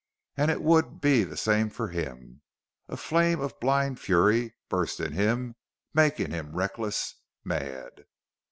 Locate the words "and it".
0.35-0.63